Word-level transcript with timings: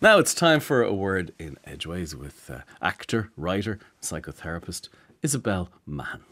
Now 0.00 0.20
it's 0.20 0.32
time 0.32 0.60
for 0.60 0.84
a 0.84 0.94
word 0.94 1.32
in 1.40 1.58
Edgeways 1.66 2.14
with 2.14 2.48
uh, 2.48 2.60
actor, 2.80 3.32
writer, 3.36 3.80
psychotherapist 4.00 4.88
Isobel 5.24 5.70
Mahon. 5.86 6.22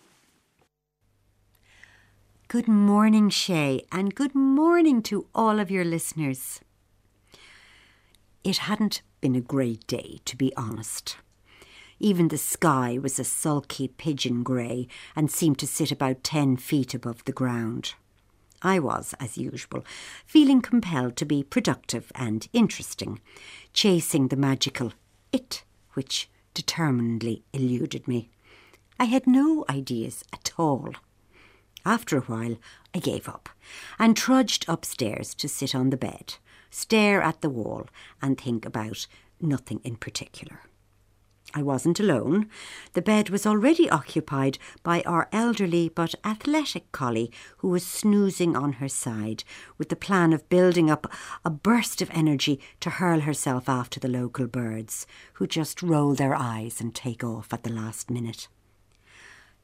Good 2.47 2.69
morning, 2.69 3.29
Shay, 3.29 3.83
and 3.91 4.15
good 4.15 4.37
morning 4.37 5.03
to 5.03 5.27
all 5.35 5.59
of 5.59 5.69
your 5.69 5.85
listeners. 5.85 6.61
It 8.45 8.59
hadn't 8.59 9.03
been 9.21 9.35
a 9.35 9.41
great 9.41 9.85
day, 9.89 10.21
to 10.27 10.37
be 10.37 10.55
honest. 10.57 11.17
Even 11.99 12.29
the 12.29 12.39
sky 12.39 13.01
was 13.03 13.19
a 13.19 13.25
sulky 13.25 13.89
pigeon 13.89 14.45
grey 14.45 14.87
and 15.17 15.29
seemed 15.29 15.59
to 15.59 15.67
sit 15.67 15.91
about 15.91 16.23
ten 16.23 16.57
feet 16.57 16.95
above 16.95 17.25
the 17.25 17.33
ground. 17.33 17.95
I 18.63 18.79
was, 18.79 19.15
as 19.21 19.39
usual, 19.39 19.85
feeling 20.25 20.61
compelled 20.61 21.17
to 21.17 21.25
be 21.25 21.43
productive 21.43 22.11
and 22.15 22.49
interesting, 22.53 23.21
chasing 23.73 24.29
the 24.29 24.37
magical 24.37 24.93
it 25.33 25.65
which 25.95 26.29
determinedly 26.55 27.45
eluded 27.53 28.09
me. 28.09 28.31
I 28.99 29.05
had 29.05 29.27
no 29.27 29.65
ideas 29.69 30.25
at 30.33 30.53
all. 30.57 30.95
After 31.85 32.19
a 32.19 32.23
while, 32.23 32.57
I 32.95 32.99
gave 32.99 33.29
up 33.29 33.49
and 33.99 34.17
trudged 34.17 34.65
upstairs 34.69 35.35
to 35.35 35.49
sit 35.49 35.75
on 35.75 35.91
the 35.91 35.97
bed, 35.97 36.37
stare 36.71 37.23
at 37.23 37.43
the 37.43 37.51
wall, 37.51 37.87
and 38.21 38.41
think 38.41 38.65
about 38.65 39.07
nothing 39.41 39.81
in 39.85 39.97
particular. 39.97 40.63
I 41.55 41.63
wasn't 41.63 42.01
alone. 42.01 42.51
The 42.93 43.03
bed 43.03 43.31
was 43.31 43.47
already 43.47 43.89
occupied 43.89 44.59
by 44.83 45.03
our 45.03 45.29
elderly 45.33 45.89
but 45.89 46.15
athletic 46.25 46.91
collie 46.93 47.31
who 47.59 47.69
was 47.69 47.87
snoozing 47.87 48.57
on 48.57 48.75
her 48.75 48.89
side 48.89 49.45
with 49.79 49.89
the 49.89 49.97
plan 49.97 50.33
of 50.33 50.49
building 50.49 50.91
up 50.91 51.11
a 51.45 51.51
burst 51.51 52.03
of 52.03 52.11
energy 52.13 52.61
to 52.81 52.91
hurl 52.91 53.21
herself 53.21 53.69
after 53.69 53.99
the 53.99 54.09
local 54.09 54.47
birds, 54.47 55.07
who 55.35 55.47
just 55.47 55.83
roll 55.83 56.15
their 56.15 56.35
eyes 56.35 56.81
and 56.81 56.95
take 56.95 57.25
off 57.25 57.53
at 57.53 57.63
the 57.63 57.73
last 57.73 58.11
minute. 58.11 58.49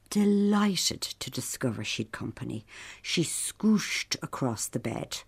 Delighted 0.09 1.01
to 1.01 1.31
discover 1.31 1.83
she'd 1.83 2.11
company, 2.11 2.65
she 3.01 3.23
scooshed 3.23 4.15
across 4.21 4.67
the 4.67 4.79
bed, 4.79 5.23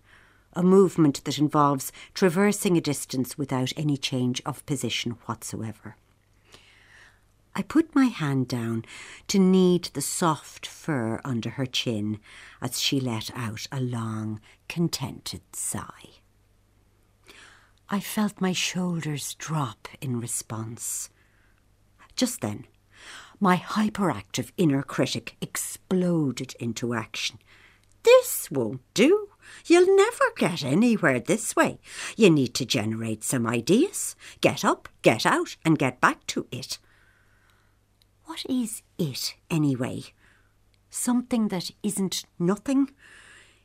a 0.52 0.62
movement 0.62 1.22
that 1.24 1.38
involves 1.38 1.92
traversing 2.14 2.76
a 2.76 2.80
distance 2.80 3.36
without 3.36 3.72
any 3.76 3.96
change 3.96 4.40
of 4.46 4.64
position 4.64 5.12
whatsoever. 5.26 5.96
I 7.58 7.62
put 7.62 7.94
my 7.94 8.04
hand 8.04 8.48
down 8.48 8.84
to 9.28 9.38
knead 9.38 9.84
the 9.94 10.02
soft 10.02 10.66
fur 10.66 11.22
under 11.24 11.48
her 11.48 11.64
chin 11.64 12.20
as 12.60 12.78
she 12.78 13.00
let 13.00 13.30
out 13.34 13.66
a 13.72 13.80
long, 13.80 14.42
contented 14.68 15.40
sigh. 15.54 16.20
I 17.88 17.98
felt 17.98 18.42
my 18.42 18.52
shoulders 18.52 19.32
drop 19.38 19.88
in 20.02 20.20
response. 20.20 21.08
Just 22.14 22.42
then, 22.42 22.66
my 23.40 23.56
hyperactive 23.56 24.52
inner 24.58 24.82
critic 24.82 25.36
exploded 25.40 26.54
into 26.60 26.92
action. 26.92 27.38
This 28.02 28.50
won't 28.50 28.82
do. 28.92 29.30
You'll 29.64 29.96
never 29.96 30.24
get 30.36 30.62
anywhere 30.62 31.20
this 31.20 31.56
way. 31.56 31.78
You 32.18 32.28
need 32.28 32.52
to 32.56 32.66
generate 32.66 33.24
some 33.24 33.46
ideas. 33.46 34.14
Get 34.42 34.62
up, 34.62 34.90
get 35.00 35.24
out, 35.24 35.56
and 35.64 35.78
get 35.78 36.02
back 36.02 36.26
to 36.26 36.46
it. 36.52 36.78
What 38.26 38.44
is 38.48 38.82
it, 38.98 39.36
anyway? 39.50 40.02
Something 40.90 41.48
that 41.48 41.70
isn't 41.82 42.24
nothing? 42.38 42.90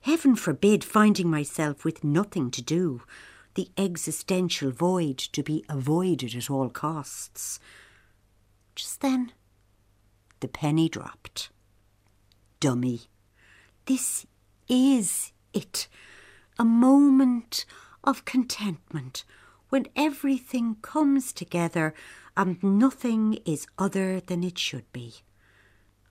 Heaven 0.02 0.36
forbid 0.36 0.84
finding 0.84 1.30
myself 1.30 1.84
with 1.84 2.04
nothing 2.04 2.52
to 2.52 2.62
do, 2.62 3.02
the 3.56 3.70
existential 3.76 4.72
void 4.72 5.17
to 5.17 5.42
be 5.44 5.66
avoided 5.67 6.36
at 6.36 6.50
all 6.50 6.70
costs. 6.70 7.59
Just 8.76 9.02
then, 9.02 9.32
the 10.39 10.48
penny 10.48 10.88
dropped. 10.88 11.50
Dummy. 12.59 13.02
This 13.88 14.26
is 14.70 15.33
it. 15.54 15.88
A 16.60 16.64
moment 16.64 17.66
of 18.04 18.26
contentment 18.26 19.26
when 19.71 19.87
everything 19.95 20.76
comes 20.82 21.32
together 21.32 21.93
and 22.36 22.61
nothing 22.61 23.39
is 23.45 23.65
other 23.80 24.20
than 24.20 24.43
it 24.43 24.59
should 24.59 24.92
be. 24.92 25.15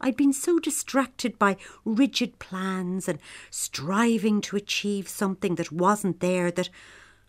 I'd 0.00 0.16
been 0.16 0.32
so 0.32 0.58
distracted 0.58 1.38
by 1.38 1.58
rigid 1.84 2.38
plans 2.38 3.06
and 3.06 3.18
striving 3.50 4.40
to 4.42 4.56
achieve 4.56 5.08
something 5.08 5.56
that 5.56 5.70
wasn't 5.70 6.20
there 6.20 6.50
that 6.50 6.70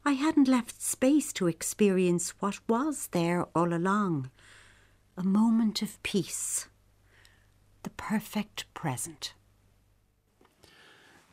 I 0.05 0.13
hadn't 0.13 0.47
left 0.47 0.81
space 0.81 1.33
to 1.33 1.47
experience 1.47 2.33
what 2.39 2.59
was 2.67 3.09
there 3.11 3.45
all 3.53 3.73
along 3.73 4.31
a 5.17 5.23
moment 5.23 5.81
of 5.81 6.01
peace, 6.01 6.67
the 7.83 7.89
perfect 7.91 8.73
present. 8.73 9.33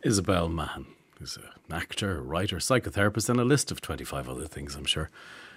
Isobel 0.04 0.50
Mahon, 0.50 0.86
who's 1.18 1.36
an 1.36 1.44
actor, 1.70 2.22
writer, 2.22 2.56
psychotherapist, 2.56 3.28
and 3.28 3.40
a 3.40 3.44
list 3.44 3.70
of 3.70 3.80
25 3.80 4.28
other 4.28 4.46
things, 4.46 4.74
I'm 4.74 4.84
sure. 4.84 5.10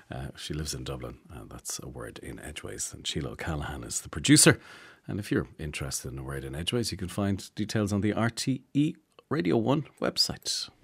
Uh, 0.10 0.28
she 0.36 0.54
lives 0.54 0.74
in 0.74 0.84
Dublin. 0.84 1.20
Uh, 1.34 1.44
that's 1.48 1.80
a 1.82 1.88
word 1.88 2.20
in 2.22 2.40
Edgeways. 2.40 2.94
And 2.94 3.08
Sheila 3.08 3.32
O'Callaghan 3.32 3.84
is 3.84 4.02
the 4.02 4.10
producer. 4.10 4.60
And 5.08 5.20
if 5.20 5.32
you're 5.32 5.48
interested 5.58 6.12
in 6.12 6.20
a 6.20 6.24
word 6.24 6.44
in 6.44 6.54
Edgeways, 6.54 6.92
you 6.92 6.98
can 6.98 7.08
find 7.08 7.54
details 7.56 7.94
on 7.94 8.02
the 8.02 8.14
RTE 8.14 8.96
Radio 9.30 9.58
1 9.58 9.86
website. 10.02 10.70